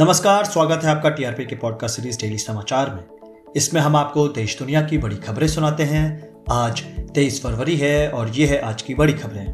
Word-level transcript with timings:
नमस्कार, 0.00 0.44
स्वागत 0.44 0.84
है 0.84 0.90
आपका 0.90 1.10
टीआरपी 1.10 1.46
के 1.46 1.56
पॉडकास्ट 1.56 1.96
सीरीज़ 1.96 2.18
डेली 2.20 2.38
समाचार 2.38 2.90
में। 2.90 3.04
इसमें 3.56 3.80
हम 3.80 3.96
आपको 3.96 4.28
देश 4.28 4.58
दुनिया 4.58 4.82
की 4.82 4.98
बड़ी 4.98 5.16
खबरें 5.16 5.48
सुनाते 5.48 5.82
हैं। 5.82 6.32
आज 6.50 6.82
23 7.14 7.42
फरवरी 7.42 7.76
है 7.76 8.10
और 8.10 8.28
ये 8.28 8.46
है 8.46 8.60
आज 8.60 8.82
की 8.82 8.94
बड़ी 8.94 9.12
खबरें। 9.12 9.46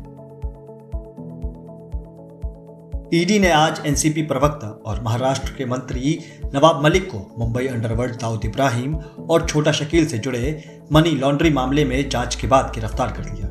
ईडी 3.14 3.38
ने 3.38 3.50
आज 3.50 3.82
एनसीपी 3.86 4.22
प्रवक्ता 4.22 4.82
और 4.86 5.02
महाराष्ट्र 5.02 5.50
के 5.58 5.64
मंत्री 5.64 6.18
नवाब 6.54 6.84
मलिक 6.84 7.06
को 7.06 7.34
मुंबई 7.38 7.66
अंडरवर्ल्ड 7.66 8.14
दाऊद 8.14 8.44
इब्राहिम 8.44 8.94
और 9.30 9.46
छोटा 9.48 9.72
शकील 9.72 10.06
से 10.06 10.18
जुड़े 10.18 10.64
मनी 10.92 11.10
लॉन्ड्री 11.10 11.50
मामले 11.50 11.84
में 11.84 12.08
जाँच 12.08 12.34
के 12.34 12.46
बाद 12.46 12.72
गिरफ़्तार 12.74 13.12
कर 13.12 13.24
लिया। 13.24 13.46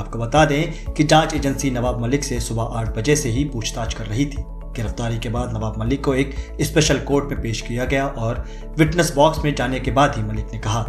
आपको 0.00 0.18
बता 0.18 0.44
दें 0.44 0.94
कि 0.94 1.04
जाँच 1.04 1.34
एजेंसी 1.34 1.70
नवाब 1.70 2.02
मलिक 2.02 2.24
से 2.24 2.40
सुबह 2.40 2.62
आठ 2.62 2.96
बजे 2.96 3.16
से 3.16 3.28
ही 3.28 3.44
पूछताछ 3.44 3.94
कर 3.94 4.06
रही 4.06 4.26
थी। 4.26 4.55
गिरफ्तारी 4.76 5.18
के 5.18 5.28
बाद 5.28 5.56
नवाब 5.56 5.78
मलिक 5.78 6.04
को 6.04 6.14
एक 6.14 6.34
स्पेशल 6.62 6.98
कोर्ट 6.98 7.30
में 7.30 7.40
पेश 7.42 7.60
किया 7.60 7.84
गया 7.84 8.06
और 8.06 8.44
विटनेस 8.78 9.12
बॉक्स 9.14 9.44
में 9.44 9.54
जाने 9.54 9.80
के 9.80 9.90
बाद 9.90 10.16
ही 10.16 10.22
मलिक 10.22 10.52
ने 10.52 10.58
कहा, 10.58 10.84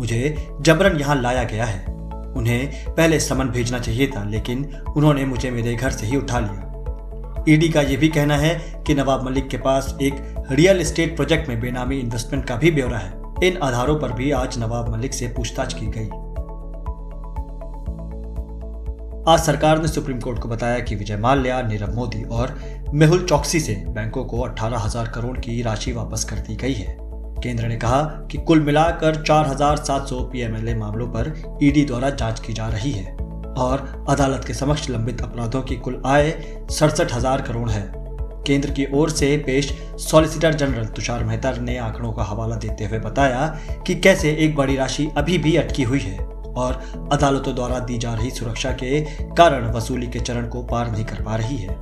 मुझे 0.00 0.36
जबरन 0.60 0.98
यहाँ 1.00 1.20
लाया 1.22 1.44
गया 1.44 1.64
है। 1.64 1.84
उन्हें 2.34 2.94
पहले 2.94 3.20
समन 3.20 3.48
भेजना 3.48 3.78
चाहिए 3.78 4.06
था, 4.06 4.24
लेकिन 4.24 4.64
उन्होंने 4.96 5.24
मुझे 5.24 5.50
मेरे 5.50 5.74
घर 5.74 5.90
से 5.90 6.06
ही 6.06 6.16
उठा 6.16 6.40
लिया। 6.40 7.44
ईडी 7.48 7.68
का 7.68 7.80
यह 7.80 7.98
भी 7.98 8.08
कहना 8.08 8.36
है 8.36 8.82
कि 8.86 8.94
नवाब 8.94 9.24
मलिक 9.26 9.48
के 9.48 9.56
पास 9.56 9.96
एक 10.02 10.46
रियल 10.52 10.80
एस्टेट 10.80 11.16
प्रोजेक्ट 11.16 11.48
में 11.48 11.60
बेनामी 11.60 11.98
इन्वेस्टमेंट 11.98 12.44
का 12.44 12.56
भी 12.56 12.70
ब्यौरा 12.70 12.98
है। 12.98 13.12
इन 13.44 13.56
आधारों 13.62 13.98
पर 14.00 14.12
भी 14.12 14.30
आज 14.30 14.58
नवाब 14.58 14.94
मलिक 14.94 15.14
से 15.14 15.26
पूछताछ 15.26 15.74
की 15.74 15.86
गई। 15.86 16.08
आज 19.28 19.38
सरकार 19.40 19.80
ने 19.82 19.88
सुप्रीम 19.88 20.18
कोर्ट 20.20 20.38
को 20.38 20.48
बताया 20.48 20.78
कि 20.78 20.94
विजय 20.94 21.16
माल्या 21.16 21.60
नीरव 21.62 21.94
मोदी 21.94 22.22
और 22.24 22.54
मेहुल 22.94 23.24
चौकसी 23.24 23.60
से 23.60 23.72
बैंकों 23.88 24.24
को 24.24 24.40
अठारह 24.40 24.78
हज़ार 24.78 25.08
करोड़ 25.14 25.36
की 25.38 25.60
राशि 25.62 25.92
वापस 25.92 26.24
कर 26.24 26.36
दी 26.38 26.54
गई 26.56 26.72
है। 26.72 26.96
केंद्र 27.42 27.68
ने 27.68 27.76
कहा 27.76 28.02
कि 28.30 28.38
कुल 28.38 28.60
मिलाकर 28.60 29.16
4,700 29.22 30.20
पीएमएलए 30.32 30.74
मामलों 30.74 31.06
पर 31.08 31.32
ईडी 31.62 31.84
द्वारा 31.84 32.10
जाँच 32.12 32.40
की 32.40 32.52
जा 32.52 32.68
रही 32.68 32.92
है 32.92 33.16
और 33.56 34.06
अदालत 34.08 34.44
के 34.46 34.54
समक्ष 34.54 34.88
लंबित 34.90 35.22
अपराधों 35.22 35.62
की 35.62 35.76
कुल 35.78 36.00
आय 36.06 36.30
सड़सठ 36.70 37.14
हज़ार 37.14 37.42
करोड़ 37.42 37.68
है। 37.70 37.82
केंद्र 38.46 38.70
की 38.70 38.86
ओर 38.94 39.10
से 39.10 39.36
पेश 39.46 39.72
सॉलिसिटर 40.00 40.54
जनरल 40.54 40.86
तुषार 40.86 41.24
मेहता 41.24 41.52
ने 41.60 41.76
आंकड़ों 41.78 42.12
का 42.12 42.24
हवाला 42.24 42.56
देते 42.58 42.84
हुए 42.84 42.98
बताया 43.00 43.46
कि 43.86 43.94
कैसे 43.96 44.36
एक 44.36 44.56
बड़ी 44.56 44.76
राशि 44.76 45.10
अभी 45.16 45.38
भी 45.38 45.56
अटकी 45.56 45.82
हुई 45.82 46.00
है। 46.00 46.25
और 46.56 47.08
अदालतों 47.12 47.54
द्वारा 47.54 47.78
दी 47.78 47.98
जा 47.98 48.14
रही 48.14 48.30
सुरक्षा 48.30 48.70
के 48.72 49.00
कारण 49.34 49.70
वसूली 49.72 50.06
के 50.06 50.20
चरण 50.20 50.48
को 50.48 50.62
पार 50.62 50.90
नहीं 50.90 51.04
कर 51.04 51.22
पा 51.22 51.36
रही 51.36 51.56
है। 51.56 51.74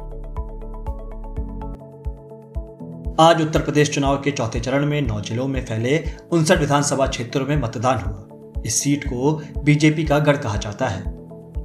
आज 3.21 3.43
उत्तर 3.43 3.61
प्रदेश 3.61 3.91
चुनाव 3.95 4.17
के 4.17 4.31
चौथे 4.31 4.61
चरण 4.61 4.87
में 4.87 5.01
नौ 5.03 5.21
जिलों 5.21 5.47
में 5.49 5.65
फैले 5.65 5.99
उनसठ 6.33 6.59
विधानसभा 6.59 7.07
क्षेत्रों 7.07 7.47
में 7.47 7.57
मतदान 7.57 7.99
हुआ। 7.99 8.63
इस 8.67 8.81
सीट 8.83 9.05
को 9.05 9.33
बीजेपी 9.65 10.05
का 10.05 10.19
गढ़ 10.19 10.37
कहा 10.37 10.57
जाता 10.57 10.87
है। 10.87 11.03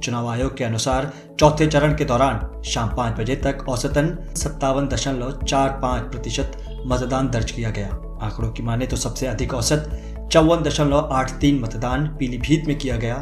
चुनाव 0.00 0.28
आयोग 0.28 0.56
के 0.56 0.64
अनुसार 0.64 1.10
चौथे 1.40 1.66
चरण 1.66 1.96
के 1.96 2.04
दौरान 2.04 2.62
शाम 2.62 2.88
पाँच 2.96 3.18
बजे 3.18 3.36
तक 3.36 3.64
औसतन 3.68 4.16
सत्तावन 4.36 4.86
दशमलव 4.88 5.42
चार 5.42 5.78
पाँच 5.82 6.02
प्रतिशत 6.02 6.52
मतदान 6.86 7.30
दर्ज 7.30 7.50
किया 7.50 7.70
गया। 7.70 7.88
आंकड़ों 8.22 8.50
की 8.50 8.62
माने 8.62 8.86
तो 8.86 8.96
सबसे 8.96 9.26
अधिक 9.26 9.54
औसत 9.54 9.90
चौवन 10.32 10.62
दशमलव 10.62 11.08
आठ 11.12 11.30
तीन 11.40 11.58
मतदान 11.60 12.06
पीलीभीत 12.18 12.66
में 12.66 12.76
किया 12.78 12.96
गया। 12.96 13.14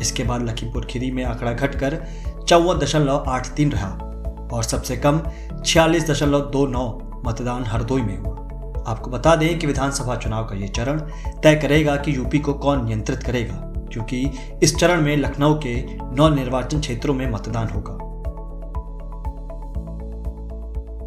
इसके 0.00 0.24
बाद 0.24 0.42
लखीमपुर 0.42 0.84
खीरी 0.84 1.10
में 1.10 1.22
आंकड़ा 1.24 1.52
घटकर 1.52 1.96
चौवन 2.48 2.78
दशमलव 2.78 3.24
आठ 3.28 3.48
तीन 3.48 3.72
रहा 3.72 3.88
और 4.52 4.62
सबसे 4.62 4.96
कम 4.96 5.20
छियालीस 5.66 6.08
दशमलव 6.10 6.50
दो 6.50 6.66
नौ 6.66 6.86
मतदान 7.26 7.64
हरदोई 7.64 8.02
में 8.02 8.16
हुआ। 8.18 8.32
आपको 8.86 9.10
बता 9.10 9.36
दें 9.36 9.58
कि 9.58 9.66
विधानसभा 9.66 10.16
चुनाव 10.16 10.44
का 10.44 10.56
ये 10.56 10.68
चरण 10.68 11.00
तय 11.42 11.54
करेगा 11.54 11.96
कि 11.96 12.16
यूपी 12.16 12.38
को 12.38 12.54
कौन 12.54 12.84
नियंत्रित 12.84 13.22
करेगा, 13.22 13.54
क्योंकि 13.92 14.24
इस 14.62 14.76
चरण 14.76 15.02
में 15.02 15.16
लखनऊ 15.16 15.54
के 15.58 15.76
नौ 16.16 16.28
निर्वाचन 16.28 16.80
क्षेत्रों 16.80 17.14
में 17.14 17.30
मतदान 17.30 17.68
होगा। 17.68 17.98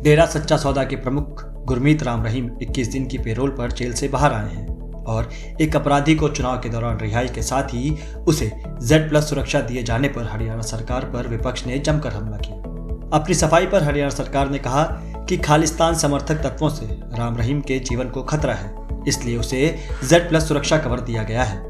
डेरा 0.03 0.25
सच्चा 0.25 0.57
सौदा 0.57 0.83
के 0.83 0.95
प्रमुख 0.95 1.45
गुरमीत 1.65 2.03
राम 2.03 2.23
रहीम 2.23 2.49
21 2.61 2.91
दिन 2.91 3.05
की 3.07 3.17
पेरोल 3.17 3.49
पर 3.49 3.71
जेल 3.71 3.93
से 3.93 4.07
बाहर 4.07 4.33
आए 4.33 4.55
हैं। 4.55 4.76
और 5.07 5.29
एक 5.61 5.75
अपराधी 5.75 6.15
को 6.15 6.29
चुनाव 6.29 6.59
के 6.59 6.69
दौरान 6.69 6.99
रिहाई 6.99 7.27
के 7.27 7.41
साथ 7.41 7.73
ही 7.73 7.95
उसे 8.27 8.51
जेड 8.81 9.09
प्लस 9.09 9.29
सुरक्षा 9.29 9.61
दिए 9.61 9.83
जाने 9.83 10.09
पर 10.09 10.27
हरियाणा 10.27 10.61
सरकार 10.63 11.05
पर 11.05 11.27
विपक्ष 11.27 11.65
ने 11.65 11.77
जमकर 11.79 12.13
हमला 12.13 12.37
किया। 12.37 12.55
अपनी 13.13 13.35
सफ़ाई 13.35 13.65
पर 13.65 13.83
हरियाणा 13.83 14.09
सरकार 14.09 14.49
ने 14.49 14.57
कहा 14.59 14.83
कि 15.29 15.37
खालिस्तान 15.37 15.95
समर्थक 15.95 16.41
तत्वों 16.43 16.69
से 16.69 16.85
राम 17.17 17.37
रहीम 17.37 17.61
के 17.61 17.79
जीवन 17.79 18.09
को 18.09 18.23
खतरा 18.23 18.53
है, 18.53 18.75
इसलिए 19.07 19.37
उसे 19.37 19.67
जेड 20.03 20.29
प्लस 20.29 20.47
सुरक्षा 20.47 20.77
कवर 20.77 20.99
दिया 20.99 21.23
गया 21.23 21.43
है। 21.43 21.65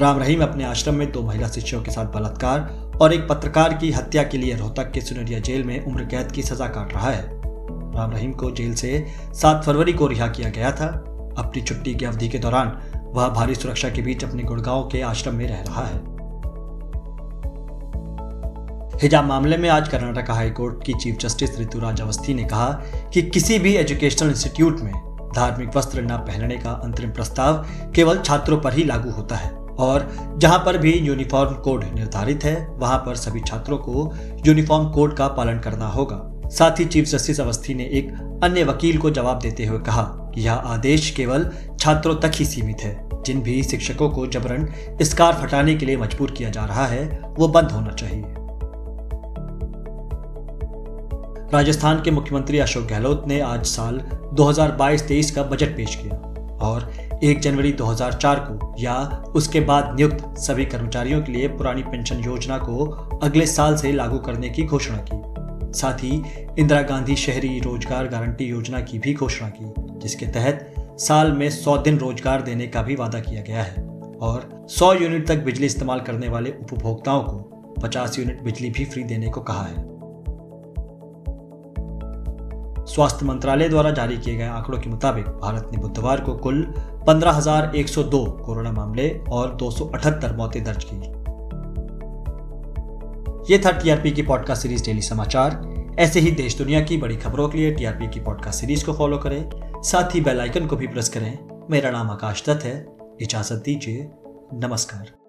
राम 0.00 0.18
रहीम 0.18 0.42
अपने 0.42 0.64
आश्रम 0.64 0.94
में 0.94 1.10
दो 1.12 1.22
महिला 1.22 1.48
शिष्यों 1.48 1.80
के 1.82 1.90
साथ 1.90 2.06
बलात्कार 2.06 2.98
और 3.00 3.12
एक 3.14 3.26
पत्रकार 3.28 3.74
की 3.74 3.90
हत्या 3.90 4.22
के 4.22 4.38
लिए 4.38 4.54
रोहतक 4.54 4.90
के 4.92 5.00
सुनरिया 5.00 5.38
जेल 5.38 5.64
में 5.64 5.84
उम्र 5.84 6.04
कैद 6.04 6.32
की 6.32 6.42
सजा 6.42 6.66
काट 6.68 6.92
रहा 6.92 7.10
है। 7.10 7.24
राम 7.94 8.10
रहीम 8.10 8.32
को 8.32 8.50
जेल 8.50 8.74
से 8.74 9.04
7 9.34 9.62
फरवरी 9.64 9.92
को 9.92 10.06
रिहा 10.06 10.26
किया 10.28 10.50
गया 10.50 10.72
था। 10.72 10.88
अपनी 11.38 11.62
छुट्टी 11.62 11.94
की 11.94 12.04
अवधि 12.04 12.28
के 12.28 12.38
दौरान 12.38 12.76
वह 13.14 13.28
भारी 13.28 13.54
सुरक्षा 13.54 13.88
के 13.88 14.02
बीच 14.02 14.24
अपने 14.24 14.42
गुड़गांव 14.42 14.88
के 14.92 15.00
आश्रम 15.00 15.34
में 15.34 15.46
रह 15.48 15.62
रहा 15.62 15.84
है। 15.86 16.04
हिजाब 19.02 19.24
मामले 19.24 19.56
में 19.56 19.68
आज 19.68 19.88
कर्नाटक 19.88 20.30
हाईकोर्ट 20.30 20.84
की 20.84 20.92
चीफ 20.92 21.16
जस्टिस 21.18 21.58
ऋतुराज 21.60 22.00
अवस्थी 22.00 22.34
ने 22.34 22.44
कहा 22.44 22.68
कि 23.14 23.22
किसी 23.22 23.58
भी 23.58 23.74
एजुकेशनल 23.74 24.28
इंस्टीट्यूट 24.28 24.80
में 24.80 24.92
धार्मिक 25.36 25.76
वस्त्र 25.76 26.02
न 26.02 26.16
पहनने 26.18 26.56
का 26.56 26.70
अंतरिम 26.70 27.10
प्रस्ताव 27.10 27.64
केवल 27.94 28.18
छात्रों 28.18 28.60
पर 28.60 28.72
ही 28.72 28.84
लागू 28.84 29.10
होता 29.10 29.36
है 29.36 29.50
और 29.78 30.08
जहाँ 30.38 30.58
पर 30.58 30.78
भी 30.78 30.92
यूनिफॉर्म 30.92 31.54
कोड 31.54 31.84
निर्धारित 31.84 32.44
है, 32.44 32.66
वहाँ 32.70 32.98
पर 32.98 33.16
सभी 33.16 33.40
छात्रों 33.40 33.78
को 33.78 34.12
यूनिफॉर्म 34.46 34.88
कोड 34.90 35.16
का 35.16 35.28
पालन 35.28 35.58
करना 35.58 35.88
होगा। 35.88 36.48
साथ 36.48 36.80
ही 36.80 36.84
चीफ 36.84 37.04
जस्टिस 37.04 37.40
अवस्थी 37.40 37.74
ने 37.74 37.84
एक 37.84 38.40
अन्य 38.44 38.64
वकील 38.64 38.98
को 38.98 39.10
जवाब 39.10 39.38
देते 39.38 39.64
हुए 39.64 39.78
कहा 39.78 40.02
यह 40.36 40.52
आदेश 40.52 41.10
केवल 41.10 41.50
छात्रों 41.80 42.14
तक 42.14 42.32
ही 42.34 42.44
सीमित 42.44 42.80
है। 42.80 43.22
जिन 43.26 43.40
भी 43.42 43.62
शिक्षकों 43.62 44.08
को 44.10 44.26
जबरन 44.26 44.68
स्कार्फ 45.02 45.42
हटाने 45.42 45.74
के 45.74 45.86
लिए 45.86 45.96
मजबूर 45.96 46.30
किया 46.30 46.50
जा 46.50 46.64
रहा 46.64 46.86
है, 46.86 47.06
वो 47.38 47.48
बंद 47.48 47.70
होना 47.70 47.92
चाहिए। 47.92 48.24
राजस्थान 51.52 52.02
के 52.02 52.10
मुख्यमंत्री 52.10 52.58
अशोक 52.58 52.84
गहलोत 52.84 53.24
ने 53.26 53.40
आज 53.40 53.64
साल 53.64 54.00
2022-23 54.34 55.30
का 55.30 55.42
बजट 55.42 55.76
पेश 55.76 55.94
किया 55.94 56.16
और 56.66 56.90
1 57.24 57.40
जनवरी 57.40 57.72
2004 57.72 58.38
को 58.40 58.74
या 58.78 59.24
उसके 59.36 59.60
बाद 59.60 59.94
नियुक्त 59.96 60.38
सभी 60.38 60.64
कर्मचारियों 60.64 61.22
के 61.22 61.32
लिए 61.32 61.48
पुरानी 61.48 61.82
पेंशन 61.82 62.16
योजना 62.16 62.58
को 62.58 62.84
अगले 63.22 63.46
साल 63.46 63.76
से 63.76 63.92
लागू 63.92 64.18
करने 64.18 64.48
की 64.48 64.62
घोषणा 64.62 65.04
की। 65.10 65.22
साथ 65.78 66.04
ही 66.04 66.22
इंदिरा 66.58 66.82
गांधी 66.82 67.16
शहरी 67.16 67.58
रोज़गार 67.60 68.08
गारंटी 68.08 68.44
योजना 68.44 68.80
की 68.80 68.98
भी 68.98 69.14
घोषणा 69.14 69.48
की। 69.48 69.85
जिसके 70.06 70.26
तहत 70.26 70.74
साल 70.98 71.32
में 71.32 71.48
100 71.50 71.76
दिन 71.78 71.98
रोज़गार 71.98 72.42
देने 72.42 72.66
का 72.66 72.82
भी 72.82 72.94
वादा 72.96 73.20
किया 73.20 73.42
गया 73.42 73.62
है 73.62 73.82
और 74.22 74.66
100 74.70 74.92
यूनिट 75.02 75.26
तक 75.28 75.36
बिजली 75.36 75.66
इस्तेमाल 75.66 76.00
करने 76.00 76.28
वाले 76.28 76.50
उपभोक्ताओं 76.50 77.22
को 77.22 77.38
50 77.82 78.18
यूनिट 78.18 78.42
बिजली 78.42 78.70
भी 78.70 78.84
फ्री 78.84 79.02
देने 79.02 79.28
को 79.28 79.40
कहा 79.40 79.62
है। 79.62 79.84
स्वास्थ्य 82.86 83.26
मंत्रालय 83.26 83.68
द्वारा 83.68 83.90
जारी 83.90 84.16
किए 84.16 84.36
गए 84.36 84.44
आंकड़ों 84.44 84.78
के 84.80 84.90
मुताबिक 84.90 85.24
भारत 85.24 85.70
ने 85.72 85.78
बुधवार 85.78 86.20
को 86.20 86.34
कुल 86.34 86.62
15,102 87.06 88.24
कोरोना 88.46 88.72
मामले 88.72 89.08
और 89.30 89.54
278 89.56 90.36
मौतें 90.36 90.64
दर्ज 90.64 90.86
की। 90.92 90.96
ये 93.52 93.58
था 93.58 93.70
टीआरपी 93.70 94.10
की 94.10 94.22
पॉडकास्ट 94.22 94.62
सीरीज़ 94.62 94.84
डेली 94.84 95.02
समाचार। 95.02 95.62
ऐसे 95.98 96.20
ही 96.20 96.30
देश 96.30 96.58
दुनिया 96.58 96.80
की 96.80 96.96
बड़ी 96.96 97.16
खबरों 97.16 97.48
के 97.48 97.58
लिए 97.58 97.74
टीआरपी 97.74 98.08
की 98.08 98.20
पॉडकास्ट 98.20 98.60
सीरीज़ 98.60 98.86
को 98.86 98.92
फॉलो 98.92 99.18
करें। 99.18 99.65
साथ 99.86 100.14
ही 100.14 100.20
बेल 100.20 100.40
आइकन 100.40 100.66
को 100.66 100.76
भी 100.76 100.86
प्रेस 100.86 101.08
करें। 101.08 101.66
मेरा 101.70 101.90
नाम 101.90 102.10
आकाश 102.10 102.44
दत्त 102.48 102.64
है। 102.64 102.86
इजाज़त 103.22 103.62
दीजिए। 103.64 104.08
नमस्कार। 104.54 105.25